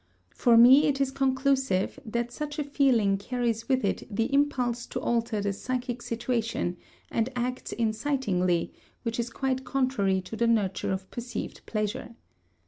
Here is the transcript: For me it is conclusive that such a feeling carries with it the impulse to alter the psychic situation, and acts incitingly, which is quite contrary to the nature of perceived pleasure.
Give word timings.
For 0.33 0.57
me 0.57 0.87
it 0.87 0.99
is 0.99 1.11
conclusive 1.11 1.99
that 2.07 2.31
such 2.31 2.57
a 2.57 2.63
feeling 2.63 3.19
carries 3.19 3.69
with 3.69 3.85
it 3.85 4.01
the 4.09 4.33
impulse 4.33 4.87
to 4.87 4.99
alter 4.99 5.41
the 5.41 5.53
psychic 5.53 6.01
situation, 6.01 6.77
and 7.11 7.29
acts 7.35 7.71
incitingly, 7.71 8.73
which 9.03 9.19
is 9.19 9.29
quite 9.29 9.63
contrary 9.63 10.19
to 10.21 10.35
the 10.35 10.47
nature 10.47 10.91
of 10.91 11.11
perceived 11.11 11.63
pleasure. 11.67 12.15